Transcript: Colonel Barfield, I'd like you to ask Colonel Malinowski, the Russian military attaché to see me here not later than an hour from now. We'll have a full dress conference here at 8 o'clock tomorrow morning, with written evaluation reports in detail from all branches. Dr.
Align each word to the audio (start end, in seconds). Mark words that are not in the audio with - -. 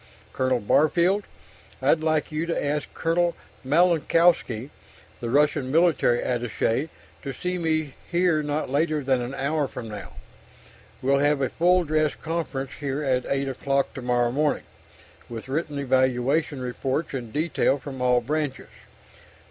Colonel 0.33 0.59
Barfield, 0.59 1.25
I'd 1.79 1.99
like 1.99 2.31
you 2.31 2.47
to 2.47 2.65
ask 2.65 2.91
Colonel 2.95 3.35
Malinowski, 3.63 4.71
the 5.19 5.29
Russian 5.29 5.71
military 5.71 6.23
attaché 6.23 6.89
to 7.21 7.31
see 7.31 7.59
me 7.59 7.93
here 8.09 8.41
not 8.41 8.67
later 8.71 9.03
than 9.03 9.21
an 9.21 9.35
hour 9.35 9.67
from 9.67 9.87
now. 9.89 10.13
We'll 11.03 11.19
have 11.19 11.39
a 11.39 11.49
full 11.49 11.83
dress 11.83 12.15
conference 12.15 12.71
here 12.79 13.03
at 13.03 13.27
8 13.27 13.47
o'clock 13.49 13.93
tomorrow 13.93 14.31
morning, 14.31 14.63
with 15.29 15.47
written 15.47 15.77
evaluation 15.77 16.61
reports 16.61 17.13
in 17.13 17.29
detail 17.29 17.77
from 17.77 18.01
all 18.01 18.21
branches. 18.21 18.69
Dr. 18.69 19.29